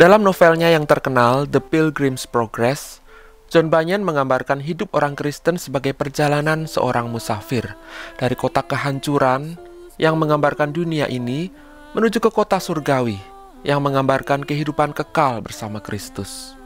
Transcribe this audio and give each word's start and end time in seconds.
Dalam 0.00 0.24
novelnya 0.24 0.72
yang 0.72 0.88
terkenal, 0.88 1.44
The 1.44 1.60
Pilgrim's 1.60 2.24
Progress, 2.24 3.04
John 3.52 3.68
Bunyan 3.68 4.00
menggambarkan 4.00 4.64
hidup 4.64 4.96
orang 4.96 5.12
Kristen 5.12 5.60
sebagai 5.60 5.92
perjalanan 5.92 6.64
seorang 6.64 7.12
musafir 7.12 7.76
dari 8.16 8.32
kota 8.32 8.64
kehancuran 8.64 9.60
yang 10.00 10.16
menggambarkan 10.16 10.72
dunia 10.72 11.04
ini 11.04 11.52
menuju 11.92 12.16
ke 12.16 12.32
kota 12.32 12.56
surgawi 12.56 13.20
yang 13.60 13.84
menggambarkan 13.84 14.40
kehidupan 14.40 14.96
kekal 14.96 15.44
bersama 15.44 15.84
Kristus. 15.84 16.56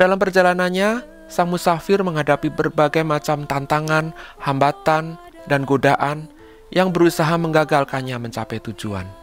Dalam 0.00 0.16
perjalanannya, 0.16 1.04
sang 1.28 1.52
musafir 1.52 2.00
menghadapi 2.00 2.48
berbagai 2.48 3.04
macam 3.04 3.44
tantangan, 3.44 4.16
hambatan, 4.40 5.20
dan 5.52 5.68
godaan 5.68 6.32
yang 6.72 6.96
berusaha 6.96 7.36
menggagalkannya 7.36 8.16
mencapai 8.16 8.56
tujuan. 8.72 9.21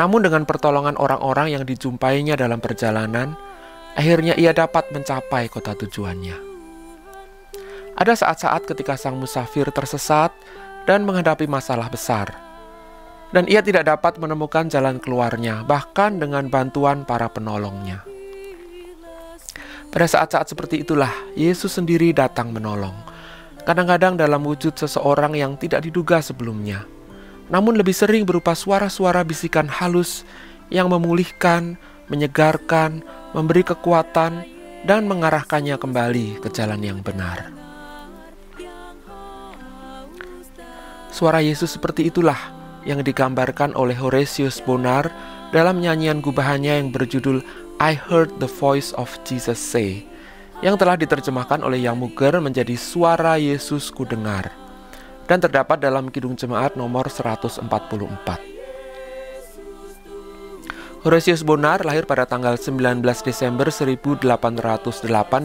Namun 0.00 0.24
dengan 0.24 0.48
pertolongan 0.48 0.96
orang-orang 0.96 1.52
yang 1.52 1.68
dijumpainya 1.68 2.32
dalam 2.32 2.56
perjalanan, 2.56 3.36
akhirnya 3.92 4.32
ia 4.32 4.56
dapat 4.56 4.88
mencapai 4.96 5.52
kota 5.52 5.76
tujuannya. 5.76 6.40
Ada 8.00 8.16
saat-saat 8.16 8.64
ketika 8.64 8.96
sang 8.96 9.20
musafir 9.20 9.68
tersesat 9.68 10.32
dan 10.88 11.04
menghadapi 11.04 11.44
masalah 11.44 11.92
besar. 11.92 12.32
Dan 13.28 13.44
ia 13.44 13.60
tidak 13.60 13.92
dapat 13.92 14.16
menemukan 14.16 14.72
jalan 14.72 14.96
keluarnya, 14.96 15.68
bahkan 15.68 16.16
dengan 16.16 16.48
bantuan 16.48 17.04
para 17.04 17.28
penolongnya. 17.28 18.00
Pada 19.92 20.06
saat-saat 20.08 20.48
seperti 20.48 20.80
itulah, 20.80 21.12
Yesus 21.36 21.76
sendiri 21.76 22.16
datang 22.16 22.56
menolong. 22.56 22.96
Kadang-kadang 23.68 24.16
dalam 24.16 24.48
wujud 24.48 24.72
seseorang 24.80 25.36
yang 25.36 25.60
tidak 25.60 25.84
diduga 25.84 26.24
sebelumnya 26.24 26.88
namun 27.50 27.74
lebih 27.74 27.92
sering 27.92 28.22
berupa 28.22 28.54
suara-suara 28.54 29.26
bisikan 29.26 29.66
halus 29.66 30.22
yang 30.70 30.86
memulihkan, 30.86 31.74
menyegarkan, 32.06 33.02
memberi 33.34 33.66
kekuatan, 33.66 34.46
dan 34.86 35.04
mengarahkannya 35.10 35.76
kembali 35.76 36.40
ke 36.40 36.48
jalan 36.54 36.80
yang 36.80 37.02
benar. 37.02 37.50
Suara 41.10 41.42
Yesus 41.42 41.74
seperti 41.74 42.06
itulah 42.08 42.38
yang 42.86 43.02
digambarkan 43.02 43.74
oleh 43.74 43.98
Horatius 43.98 44.62
Bonar 44.62 45.10
dalam 45.50 45.82
nyanyian 45.82 46.22
gubahannya 46.22 46.80
yang 46.80 46.88
berjudul 46.94 47.42
I 47.82 47.98
Heard 47.98 48.30
the 48.38 48.48
Voice 48.48 48.94
of 48.94 49.10
Jesus 49.26 49.58
Say, 49.58 50.06
yang 50.62 50.78
telah 50.78 50.94
diterjemahkan 50.94 51.66
oleh 51.66 51.82
Yang 51.82 51.98
Muger 51.98 52.38
menjadi 52.38 52.78
Suara 52.78 53.36
Yesus 53.36 53.90
Dengar 54.06 54.59
dan 55.30 55.38
terdapat 55.38 55.78
dalam 55.78 56.10
Kidung 56.10 56.34
Jemaat 56.34 56.74
nomor 56.74 57.06
144. 57.06 57.62
Horatius 61.06 61.46
Bonar 61.46 61.86
lahir 61.86 62.04
pada 62.04 62.26
tanggal 62.26 62.58
19 62.58 63.00
Desember 63.22 63.70
1808 63.70 64.20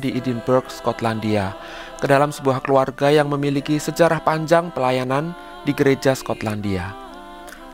di 0.04 0.10
Edinburgh, 0.18 0.68
Skotlandia, 0.68 1.54
ke 2.02 2.10
dalam 2.10 2.34
sebuah 2.34 2.66
keluarga 2.66 3.14
yang 3.14 3.30
memiliki 3.30 3.78
sejarah 3.78 4.26
panjang 4.26 4.74
pelayanan 4.74 5.38
di 5.64 5.72
gereja 5.72 6.18
Skotlandia. 6.18 6.92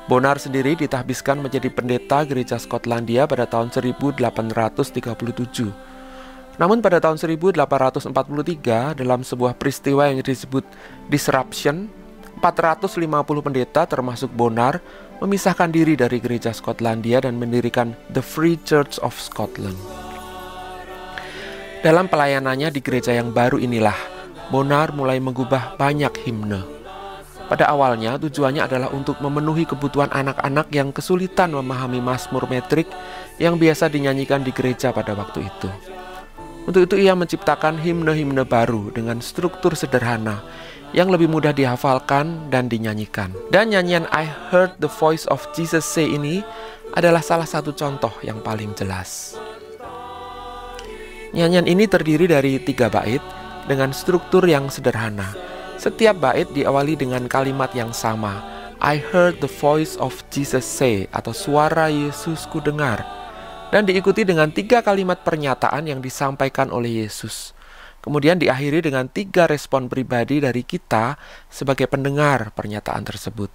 Bonar 0.05 0.35
sendiri 0.37 0.75
ditahbiskan 0.75 1.39
menjadi 1.39 1.71
pendeta 1.71 2.27
gereja 2.27 2.59
Skotlandia 2.59 3.23
pada 3.25 3.47
tahun 3.47 3.71
1837. 3.71 4.91
Namun 6.59 6.83
pada 6.83 6.99
tahun 6.99 7.17
1843 7.17 8.99
dalam 8.99 9.25
sebuah 9.25 9.55
peristiwa 9.57 10.11
yang 10.11 10.21
disebut 10.21 10.67
disruption 11.09 12.00
450 12.39 13.43
pendeta 13.43 13.83
termasuk 13.83 14.31
Bonar 14.31 14.79
memisahkan 15.19 15.69
diri 15.69 15.99
dari 15.99 16.23
gereja 16.23 16.55
Skotlandia 16.55 17.21
dan 17.21 17.35
mendirikan 17.35 17.93
The 18.09 18.23
Free 18.23 18.55
Church 18.63 18.97
of 19.03 19.13
Scotland. 19.19 19.77
Dalam 21.81 22.07
pelayanannya 22.07 22.69
di 22.69 22.79
gereja 22.79 23.11
yang 23.11 23.33
baru 23.33 23.57
inilah, 23.57 23.97
Bonar 24.53 24.93
mulai 24.93 25.17
mengubah 25.17 25.75
banyak 25.75 26.13
himne. 26.23 26.61
Pada 27.51 27.67
awalnya 27.67 28.15
tujuannya 28.15 28.63
adalah 28.63 28.89
untuk 28.95 29.19
memenuhi 29.19 29.67
kebutuhan 29.67 30.07
anak-anak 30.07 30.71
yang 30.71 30.95
kesulitan 30.95 31.51
memahami 31.51 31.99
Mazmur 31.99 32.47
metrik 32.47 32.87
yang 33.43 33.59
biasa 33.59 33.91
dinyanyikan 33.91 34.39
di 34.39 34.55
gereja 34.55 34.95
pada 34.95 35.11
waktu 35.11 35.51
itu. 35.51 35.67
Untuk 36.69 36.85
itu 36.85 37.01
ia 37.01 37.17
menciptakan 37.17 37.81
himne-himne 37.81 38.45
baru 38.45 38.93
dengan 38.93 39.17
struktur 39.17 39.73
sederhana 39.73 40.45
yang 40.91 41.09
lebih 41.09 41.31
mudah 41.31 41.55
dihafalkan 41.55 42.51
dan 42.51 42.67
dinyanyikan. 42.67 43.31
Dan 43.49 43.71
nyanyian 43.71 44.05
I 44.11 44.27
Heard 44.27 44.77
the 44.77 44.91
Voice 44.91 45.25
of 45.31 45.41
Jesus 45.55 45.87
Say 45.87 46.11
ini 46.11 46.43
adalah 46.93 47.23
salah 47.23 47.47
satu 47.47 47.71
contoh 47.71 48.11
yang 48.21 48.43
paling 48.43 48.75
jelas. 48.75 49.39
Nyanyian 51.31 51.63
ini 51.63 51.87
terdiri 51.87 52.27
dari 52.27 52.59
tiga 52.59 52.91
bait 52.91 53.23
dengan 53.65 53.95
struktur 53.95 54.43
yang 54.43 54.67
sederhana. 54.67 55.31
Setiap 55.79 56.19
bait 56.19 56.45
diawali 56.51 56.99
dengan 56.99 57.25
kalimat 57.25 57.71
yang 57.71 57.95
sama. 57.95 58.43
I 58.83 58.99
heard 58.99 59.39
the 59.39 59.49
voice 59.49 59.95
of 59.95 60.11
Jesus 60.33 60.67
say 60.67 61.07
atau 61.15 61.31
suara 61.31 61.87
Yesus 61.87 62.43
ku 62.51 62.59
dengar. 62.59 63.20
Dan 63.71 63.87
diikuti 63.87 64.27
dengan 64.27 64.51
tiga 64.51 64.83
kalimat 64.83 65.23
pernyataan 65.23 65.87
yang 65.87 66.03
disampaikan 66.03 66.69
oleh 66.75 67.07
Yesus. 67.07 67.55
Kemudian 68.03 68.35
diakhiri 68.35 68.83
dengan 68.83 69.07
tiga 69.07 69.47
respon 69.47 69.87
pribadi 69.87 70.43
dari 70.43 70.67
kita 70.67 71.15
sebagai 71.47 71.87
pendengar 71.87 72.51
pernyataan 72.51 73.07
tersebut. 73.07 73.47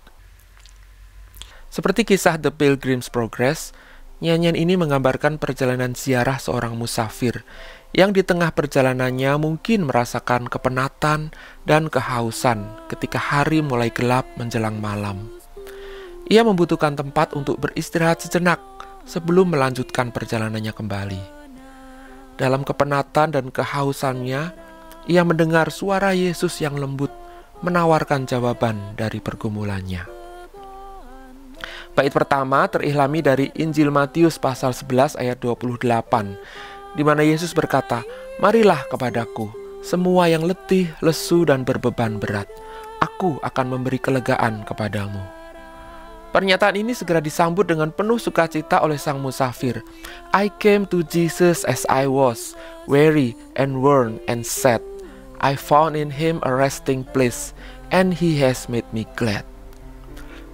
Seperti 1.68 2.08
kisah 2.08 2.40
The 2.40 2.48
Pilgrim's 2.48 3.12
Progress, 3.12 3.76
nyanyian 4.24 4.56
ini 4.56 4.80
menggambarkan 4.80 5.36
perjalanan 5.36 5.92
ziarah 5.92 6.40
seorang 6.40 6.72
musafir 6.72 7.44
yang 7.92 8.12
di 8.12 8.24
tengah 8.24 8.52
perjalanannya 8.52 9.36
mungkin 9.40 9.88
merasakan 9.88 10.48
kepenatan 10.52 11.32
dan 11.64 11.88
kehausan 11.88 12.68
ketika 12.92 13.16
hari 13.20 13.60
mulai 13.60 13.92
gelap 13.92 14.24
menjelang 14.36 14.80
malam. 14.80 15.28
Ia 16.26 16.42
membutuhkan 16.42 16.98
tempat 16.98 17.32
untuk 17.32 17.56
beristirahat 17.62 18.18
sejenak 18.20 18.58
sebelum 19.06 19.54
melanjutkan 19.54 20.10
perjalanannya 20.10 20.74
kembali. 20.74 21.22
Dalam 22.36 22.66
kepenatan 22.66 23.32
dan 23.32 23.46
kehausannya, 23.48 24.52
ia 25.08 25.22
mendengar 25.22 25.72
suara 25.72 26.12
Yesus 26.12 26.60
yang 26.60 26.76
lembut 26.76 27.08
menawarkan 27.64 28.28
jawaban 28.28 28.76
dari 28.98 29.22
pergumulannya. 29.22 30.04
Bait 31.96 32.12
pertama 32.12 32.68
terilhami 32.68 33.24
dari 33.24 33.48
Injil 33.56 33.88
Matius 33.88 34.36
pasal 34.36 34.76
11 34.76 35.16
ayat 35.16 35.40
28, 35.40 36.36
di 36.92 37.00
mana 37.00 37.24
Yesus 37.24 37.56
berkata, 37.56 38.04
Marilah 38.36 38.84
kepadaku, 38.92 39.48
semua 39.80 40.28
yang 40.28 40.44
letih, 40.44 40.92
lesu, 41.00 41.48
dan 41.48 41.64
berbeban 41.64 42.20
berat. 42.20 42.52
Aku 43.00 43.40
akan 43.40 43.66
memberi 43.72 43.96
kelegaan 43.96 44.68
kepadamu. 44.68 45.35
Pernyataan 46.36 46.76
ini 46.76 46.92
segera 46.92 47.16
disambut 47.16 47.64
dengan 47.64 47.88
penuh 47.88 48.20
sukacita 48.20 48.84
oleh 48.84 49.00
sang 49.00 49.16
musafir. 49.24 49.80
I 50.36 50.52
came 50.60 50.84
to 50.92 51.00
Jesus 51.08 51.64
as 51.64 51.88
I 51.88 52.04
was, 52.04 52.52
weary 52.84 53.32
and 53.56 53.80
worn 53.80 54.20
and 54.28 54.44
sad. 54.44 54.84
I 55.40 55.56
found 55.56 55.96
in 55.96 56.12
him 56.12 56.44
a 56.44 56.52
resting 56.52 57.08
place, 57.08 57.56
and 57.88 58.12
he 58.12 58.36
has 58.44 58.68
made 58.68 58.84
me 58.92 59.08
glad. 59.16 59.48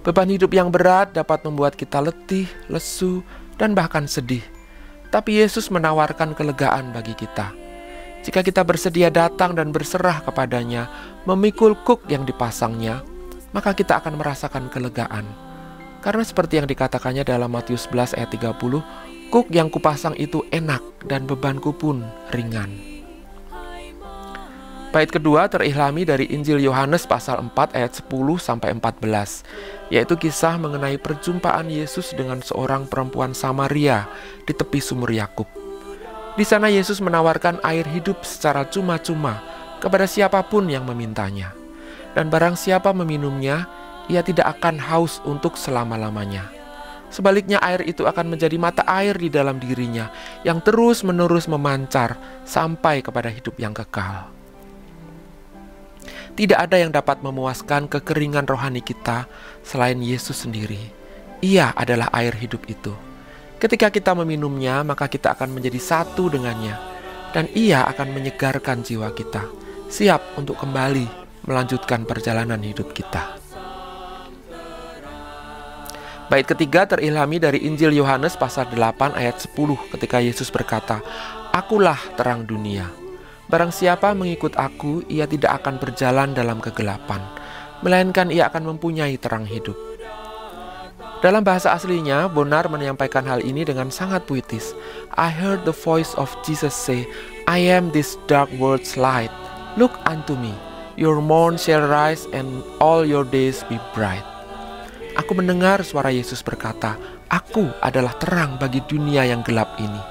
Beban 0.07 0.31
hidup 0.31 0.55
yang 0.55 0.71
berat 0.71 1.11
dapat 1.11 1.43
membuat 1.43 1.75
kita 1.75 1.99
letih, 1.99 2.47
lesu, 2.71 3.19
dan 3.59 3.75
bahkan 3.75 4.07
sedih. 4.07 4.43
Tapi 5.11 5.43
Yesus 5.43 5.67
menawarkan 5.67 6.31
kelegaan 6.31 6.95
bagi 6.95 7.11
kita. 7.11 7.51
Jika 8.23 8.39
kita 8.39 8.63
bersedia 8.63 9.11
datang 9.11 9.51
dan 9.51 9.75
berserah 9.75 10.23
kepadanya, 10.23 10.87
memikul 11.27 11.75
kuk 11.83 12.07
yang 12.07 12.23
dipasangnya, 12.23 13.03
maka 13.51 13.75
kita 13.75 13.99
akan 13.99 14.15
merasakan 14.15 14.71
kelegaan. 14.71 15.27
Karena 16.03 16.23
seperti 16.27 16.59
yang 16.59 16.67
dikatakannya 16.67 17.23
dalam 17.23 17.47
Matius 17.47 17.87
11 17.87 18.19
ayat 18.19 18.29
30, 18.35 19.31
kuk 19.31 19.47
yang 19.55 19.71
kupasang 19.71 20.19
itu 20.19 20.43
enak 20.51 20.83
dan 21.07 21.23
bebanku 21.23 21.71
pun 21.71 22.03
ringan. 22.35 22.93
Bait 24.93 25.09
kedua 25.09 25.49
terilhami 25.49 26.05
dari 26.05 26.29
Injil 26.29 26.61
Yohanes 26.61 27.09
pasal 27.09 27.41
4 27.41 27.73
ayat 27.73 27.97
10 27.97 28.13
sampai 28.37 28.77
14, 28.77 29.41
yaitu 29.89 30.13
kisah 30.19 30.59
mengenai 30.61 31.01
perjumpaan 31.01 31.65
Yesus 31.65 32.13
dengan 32.13 32.45
seorang 32.45 32.85
perempuan 32.85 33.33
Samaria 33.33 34.05
di 34.45 34.53
tepi 34.53 34.77
sumur 34.77 35.09
Yakub. 35.09 35.49
Di 36.37 36.45
sana 36.45 36.69
Yesus 36.69 37.01
menawarkan 37.01 37.63
air 37.65 37.89
hidup 37.89 38.21
secara 38.21 38.69
cuma-cuma 38.69 39.41
kepada 39.81 40.05
siapa 40.05 40.45
pun 40.45 40.69
yang 40.69 40.85
memintanya. 40.85 41.57
Dan 42.13 42.29
barang 42.29 42.53
siapa 42.53 42.93
meminumnya, 42.93 43.65
ia 44.11 44.25
tidak 44.25 44.59
akan 44.59 44.79
haus 44.79 45.23
untuk 45.23 45.55
selama-lamanya. 45.55 46.49
Sebaliknya 47.13 47.61
air 47.61 47.85
itu 47.85 48.09
akan 48.09 48.33
menjadi 48.33 48.57
mata 48.57 48.81
air 48.89 49.13
di 49.13 49.29
dalam 49.29 49.61
dirinya 49.61 50.09
yang 50.41 50.57
terus-menerus 50.65 51.45
memancar 51.45 52.17
sampai 52.41 53.05
kepada 53.05 53.29
hidup 53.29 53.53
yang 53.61 53.69
kekal. 53.69 54.33
Tidak 56.33 56.57
ada 56.57 56.81
yang 56.81 56.89
dapat 56.89 57.21
memuaskan 57.21 57.85
kekeringan 57.85 58.49
rohani 58.49 58.81
kita 58.81 59.29
selain 59.61 60.01
Yesus 60.01 60.41
sendiri. 60.41 60.81
Ia 61.45 61.77
adalah 61.77 62.09
air 62.09 62.33
hidup 62.33 62.65
itu. 62.65 62.89
Ketika 63.61 63.93
kita 63.93 64.17
meminumnya, 64.17 64.81
maka 64.81 65.05
kita 65.05 65.37
akan 65.37 65.53
menjadi 65.53 65.77
satu 65.77 66.33
dengannya, 66.33 66.73
dan 67.37 67.45
ia 67.53 67.85
akan 67.85 68.09
menyegarkan 68.09 68.81
jiwa 68.81 69.13
kita, 69.13 69.45
siap 69.93 70.33
untuk 70.33 70.57
kembali 70.57 71.05
melanjutkan 71.45 72.09
perjalanan 72.09 72.59
hidup 72.65 72.89
kita. 72.97 73.42
Bait 76.31 76.47
ketiga 76.47 76.87
terilhami 76.87 77.35
dari 77.35 77.59
Injil 77.67 77.91
Yohanes 77.99 78.39
pasal 78.39 78.71
8 78.71 79.11
ayat 79.11 79.43
10 79.43 79.91
ketika 79.91 80.23
Yesus 80.23 80.47
berkata, 80.47 81.03
Akulah 81.51 81.99
terang 82.15 82.47
dunia. 82.47 82.87
Barang 83.51 83.75
siapa 83.75 84.15
mengikut 84.15 84.55
aku, 84.55 85.03
ia 85.11 85.27
tidak 85.27 85.61
akan 85.61 85.77
berjalan 85.83 86.31
dalam 86.31 86.63
kegelapan, 86.63 87.19
melainkan 87.83 88.31
ia 88.31 88.47
akan 88.47 88.73
mempunyai 88.73 89.19
terang 89.19 89.43
hidup. 89.43 89.75
Dalam 91.19 91.43
bahasa 91.43 91.71
aslinya, 91.71 92.27
Bonar 92.27 92.67
menyampaikan 92.67 93.23
hal 93.23 93.39
ini 93.43 93.63
dengan 93.63 93.87
sangat 93.91 94.27
puitis. 94.27 94.75
I 95.15 95.31
heard 95.31 95.63
the 95.63 95.75
voice 95.75 96.11
of 96.19 96.31
Jesus 96.43 96.75
say, 96.75 97.07
I 97.47 97.63
am 97.63 97.91
this 97.91 98.19
dark 98.27 98.51
world's 98.59 98.95
light. 98.99 99.31
Look 99.75 99.95
unto 100.03 100.35
me. 100.35 100.51
Your 100.99 101.23
morn 101.23 101.55
shall 101.55 101.87
rise 101.87 102.27
and 102.35 102.63
all 102.83 103.07
your 103.07 103.23
days 103.23 103.63
be 103.71 103.79
bright. 103.95 104.32
Aku 105.13 105.37
mendengar 105.37 105.85
suara 105.85 106.09
Yesus 106.09 106.41
berkata, 106.41 106.97
Aku 107.29 107.69
adalah 107.81 108.17
terang 108.17 108.57
bagi 108.57 108.81
dunia 108.85 109.25
yang 109.25 109.45
gelap 109.45 109.77
ini. 109.77 110.01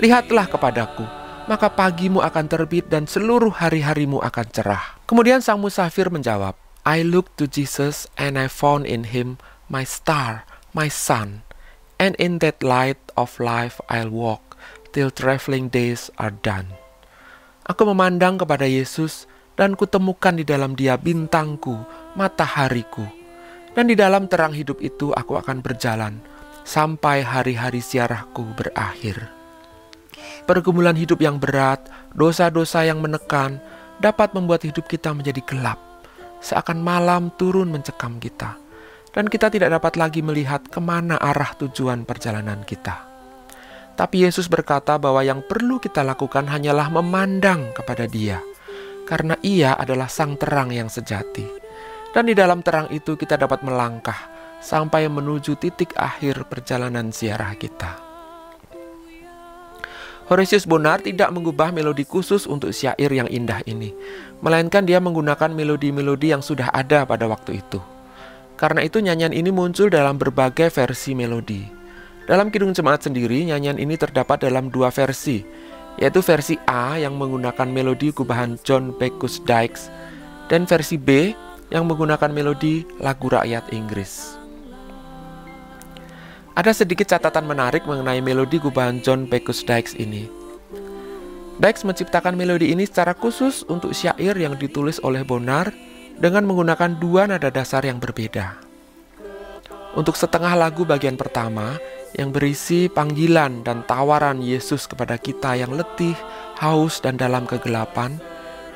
Lihatlah 0.00 0.48
kepadaku, 0.48 1.04
maka 1.48 1.72
pagimu 1.72 2.20
akan 2.20 2.46
terbit 2.48 2.88
dan 2.88 3.08
seluruh 3.08 3.52
hari-harimu 3.52 4.20
akan 4.20 4.46
cerah. 4.52 5.00
Kemudian 5.04 5.40
sang 5.40 5.60
musafir 5.60 6.08
menjawab, 6.08 6.56
I 6.86 7.02
looked 7.02 7.40
to 7.40 7.50
Jesus 7.50 8.06
and 8.14 8.38
I 8.38 8.46
found 8.46 8.84
in 8.86 9.10
him 9.10 9.40
my 9.66 9.82
star, 9.82 10.46
my 10.70 10.86
sun, 10.86 11.42
and 11.96 12.14
in 12.20 12.38
that 12.44 12.60
light 12.60 13.00
of 13.16 13.40
life 13.42 13.80
I'll 13.88 14.12
walk 14.12 14.54
till 14.92 15.10
traveling 15.10 15.72
days 15.72 16.12
are 16.20 16.32
done. 16.32 16.76
Aku 17.66 17.82
memandang 17.88 18.38
kepada 18.38 18.68
Yesus 18.68 19.26
dan 19.56 19.74
kutemukan 19.74 20.36
di 20.36 20.44
dalam 20.44 20.76
dia 20.76 20.94
bintangku, 21.00 21.74
matahariku. 22.14 23.15
Dan 23.76 23.92
di 23.92 23.94
dalam 23.94 24.24
terang 24.24 24.56
hidup 24.56 24.80
itu 24.80 25.12
aku 25.12 25.36
akan 25.36 25.60
berjalan 25.60 26.16
sampai 26.64 27.20
hari-hari 27.20 27.84
siarahku 27.84 28.56
berakhir. 28.56 29.28
Pergumulan 30.48 30.96
hidup 30.96 31.20
yang 31.20 31.36
berat, 31.36 31.84
dosa-dosa 32.16 32.88
yang 32.88 33.04
menekan, 33.04 33.60
dapat 34.00 34.32
membuat 34.32 34.64
hidup 34.64 34.88
kita 34.88 35.12
menjadi 35.12 35.44
gelap 35.44 35.86
seakan 36.40 36.78
malam 36.78 37.32
turun 37.34 37.72
mencekam 37.72 38.20
kita, 38.20 38.54
dan 39.10 39.26
kita 39.26 39.48
tidak 39.50 39.72
dapat 39.74 39.98
lagi 39.98 40.20
melihat 40.20 40.62
ke 40.68 40.78
mana 40.78 41.18
arah 41.18 41.56
tujuan 41.58 42.04
perjalanan 42.04 42.62
kita. 42.62 43.02
Tapi 43.96 44.28
Yesus 44.28 44.46
berkata 44.46 45.00
bahwa 45.00 45.24
yang 45.24 45.40
perlu 45.40 45.80
kita 45.80 46.04
lakukan 46.04 46.44
hanyalah 46.46 46.92
memandang 46.92 47.72
kepada 47.72 48.04
Dia, 48.04 48.44
karena 49.08 49.40
Ia 49.40 49.74
adalah 49.80 50.06
Sang 50.06 50.36
Terang 50.36 50.68
yang 50.68 50.92
sejati, 50.92 51.65
dan 52.16 52.24
di 52.24 52.32
dalam 52.32 52.64
terang 52.64 52.88
itu 52.88 53.12
kita 53.12 53.36
dapat 53.36 53.60
melangkah 53.60 54.16
sampai 54.64 55.04
menuju 55.04 55.60
titik 55.60 55.92
akhir 56.00 56.48
perjalanan 56.48 57.12
ziarah 57.12 57.52
kita. 57.60 58.00
Horatius 60.32 60.64
Bonar 60.64 61.04
tidak 61.04 61.28
mengubah 61.28 61.76
melodi 61.76 62.08
khusus 62.08 62.48
untuk 62.48 62.72
syair 62.72 63.12
yang 63.12 63.28
indah 63.28 63.60
ini, 63.68 63.92
melainkan 64.40 64.88
dia 64.88 64.96
menggunakan 64.96 65.52
melodi-melodi 65.52 66.32
yang 66.32 66.40
sudah 66.40 66.72
ada 66.72 67.04
pada 67.04 67.28
waktu 67.28 67.60
itu. 67.60 67.84
Karena 68.56 68.80
itu 68.80 68.98
nyanyian 69.04 69.36
ini 69.36 69.52
muncul 69.52 69.92
dalam 69.92 70.16
berbagai 70.16 70.72
versi 70.72 71.12
melodi. 71.12 71.68
Dalam 72.24 72.48
Kidung 72.48 72.72
Jemaat 72.72 73.06
sendiri, 73.06 73.44
nyanyian 73.44 73.76
ini 73.76 73.94
terdapat 73.94 74.42
dalam 74.42 74.72
dua 74.72 74.88
versi, 74.88 75.46
yaitu 76.00 76.24
versi 76.24 76.56
A 76.64 76.96
yang 76.96 77.14
menggunakan 77.20 77.68
melodi 77.68 78.10
gubahan 78.10 78.56
John 78.64 78.96
Bacchus 78.96 79.38
Dykes 79.44 79.92
dan 80.50 80.66
versi 80.66 80.98
B 80.98 81.36
yang 81.70 81.86
menggunakan 81.86 82.30
melodi 82.30 82.86
lagu 83.02 83.26
rakyat 83.30 83.70
Inggris. 83.74 84.38
Ada 86.56 86.72
sedikit 86.72 87.04
catatan 87.04 87.44
menarik 87.44 87.84
mengenai 87.84 88.24
melodi 88.24 88.56
gubahan 88.56 89.04
John 89.04 89.28
Bacchus 89.28 89.60
Dykes 89.60 89.92
ini. 90.00 90.24
Dykes 91.60 91.84
menciptakan 91.84 92.32
melodi 92.32 92.72
ini 92.72 92.88
secara 92.88 93.12
khusus 93.12 93.60
untuk 93.68 93.92
syair 93.92 94.32
yang 94.36 94.56
ditulis 94.56 94.96
oleh 95.04 95.20
Bonar 95.20 95.68
dengan 96.16 96.48
menggunakan 96.48 96.96
dua 96.96 97.28
nada 97.28 97.52
dasar 97.52 97.84
yang 97.84 98.00
berbeda. 98.00 98.56
Untuk 99.96 100.16
setengah 100.16 100.56
lagu 100.56 100.84
bagian 100.84 101.16
pertama 101.16 101.76
yang 102.16 102.32
berisi 102.32 102.88
panggilan 102.88 103.64
dan 103.64 103.84
tawaran 103.84 104.40
Yesus 104.40 104.88
kepada 104.88 105.20
kita 105.20 105.56
yang 105.60 105.76
letih, 105.76 106.16
haus, 106.56 107.04
dan 107.04 107.20
dalam 107.20 107.44
kegelapan, 107.44 108.16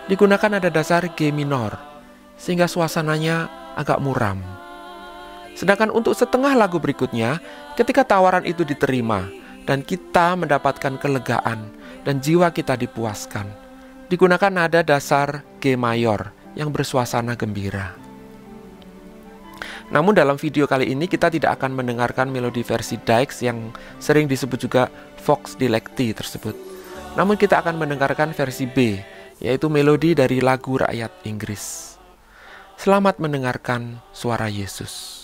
digunakan 0.08 0.52
nada 0.52 0.68
dasar 0.68 1.08
G 1.16 1.32
minor, 1.32 1.89
sehingga 2.40 2.64
suasananya 2.64 3.52
agak 3.76 4.00
muram. 4.00 4.40
Sedangkan 5.52 5.92
untuk 5.92 6.16
setengah 6.16 6.56
lagu 6.56 6.80
berikutnya, 6.80 7.36
ketika 7.76 8.00
tawaran 8.00 8.48
itu 8.48 8.64
diterima 8.64 9.28
dan 9.68 9.84
kita 9.84 10.32
mendapatkan 10.40 10.96
kelegaan 10.96 11.68
dan 12.08 12.16
jiwa 12.24 12.48
kita 12.48 12.80
dipuaskan, 12.80 13.44
digunakan 14.08 14.48
nada 14.48 14.80
dasar 14.80 15.44
G 15.60 15.76
mayor 15.76 16.32
yang 16.56 16.72
bersuasana 16.72 17.36
gembira. 17.36 17.92
Namun 19.90 20.14
dalam 20.14 20.38
video 20.38 20.70
kali 20.70 20.94
ini 20.94 21.10
kita 21.10 21.28
tidak 21.28 21.60
akan 21.60 21.74
mendengarkan 21.74 22.30
melodi 22.30 22.62
versi 22.62 22.94
Dykes 22.96 23.42
yang 23.42 23.74
sering 23.98 24.30
disebut 24.30 24.58
juga 24.62 24.86
Vox 25.26 25.58
Dilecti 25.58 26.14
tersebut. 26.14 26.54
Namun 27.18 27.34
kita 27.34 27.58
akan 27.58 27.74
mendengarkan 27.74 28.30
versi 28.30 28.70
B, 28.70 29.02
yaitu 29.42 29.66
melodi 29.66 30.14
dari 30.14 30.38
lagu 30.38 30.78
rakyat 30.78 31.26
Inggris. 31.26 31.89
Selamat 32.80 33.20
mendengarkan 33.20 34.00
suara 34.08 34.48
Yesus. 34.48 35.19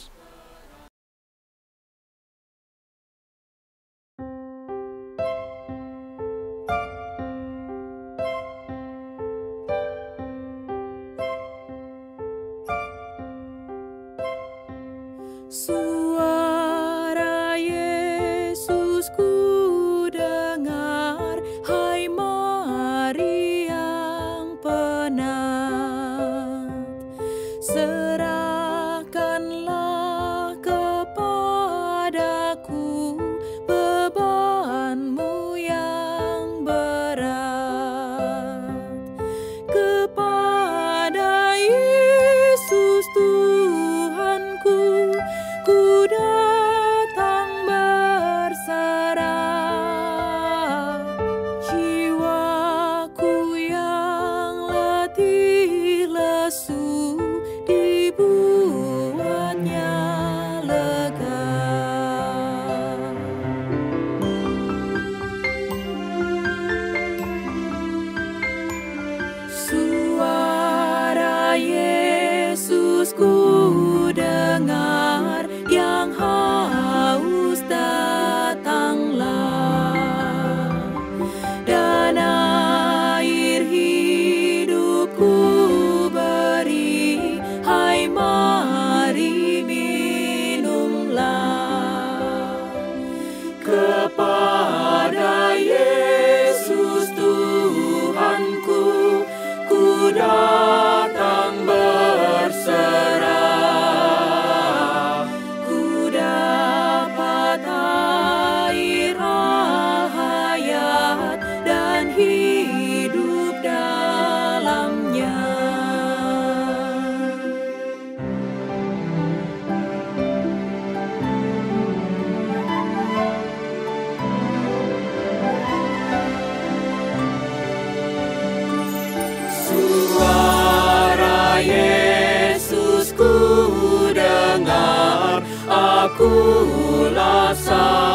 kulasan. 136.19 138.06